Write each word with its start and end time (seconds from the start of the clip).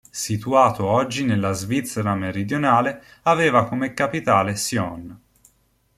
Situato 0.09 0.87
oggi 0.87 1.23
nella 1.25 1.51
Svizzera 1.51 2.15
meridionale, 2.15 3.03
aveva 3.25 3.67
come 3.67 3.93
capitale 3.93 4.55
Sion. 4.55 5.15